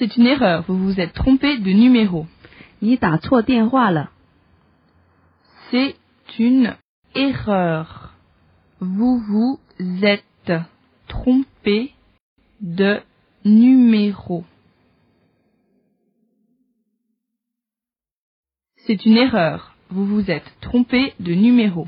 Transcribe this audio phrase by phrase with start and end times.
[0.00, 2.26] C'est une erreur, vous vous êtes trompé de numéro.
[2.78, 4.10] 你打错电话了。
[5.70, 5.94] C'est
[6.38, 6.74] une
[7.14, 8.14] erreur.
[8.80, 9.60] Vous vous
[10.02, 10.52] êtes
[11.06, 11.92] trompé
[12.62, 13.02] de
[13.44, 14.44] numéro.
[18.86, 19.74] C'est une erreur.
[19.90, 21.86] Vous vous êtes trompé de numéro.